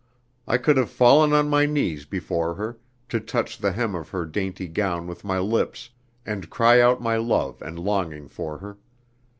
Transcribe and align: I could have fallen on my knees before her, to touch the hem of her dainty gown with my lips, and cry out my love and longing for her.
I 0.47 0.57
could 0.57 0.77
have 0.77 0.89
fallen 0.89 1.31
on 1.31 1.47
my 1.47 1.67
knees 1.67 2.05
before 2.05 2.55
her, 2.55 2.79
to 3.09 3.19
touch 3.19 3.59
the 3.59 3.71
hem 3.73 3.93
of 3.93 4.09
her 4.09 4.25
dainty 4.25 4.67
gown 4.67 5.05
with 5.05 5.23
my 5.23 5.37
lips, 5.37 5.91
and 6.25 6.49
cry 6.49 6.81
out 6.81 7.03
my 7.03 7.17
love 7.17 7.61
and 7.61 7.77
longing 7.77 8.27
for 8.27 8.57
her. 8.57 8.79